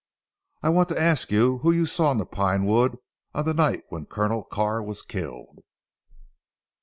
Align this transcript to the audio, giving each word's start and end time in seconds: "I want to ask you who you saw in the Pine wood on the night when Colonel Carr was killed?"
"I 0.63 0.69
want 0.69 0.89
to 0.89 0.99
ask 0.99 1.29
you 1.29 1.59
who 1.59 1.71
you 1.71 1.85
saw 1.85 2.11
in 2.11 2.17
the 2.17 2.25
Pine 2.25 2.65
wood 2.65 2.97
on 3.35 3.45
the 3.45 3.53
night 3.53 3.83
when 3.89 4.07
Colonel 4.07 4.43
Carr 4.43 4.81
was 4.81 5.03
killed?" 5.03 5.59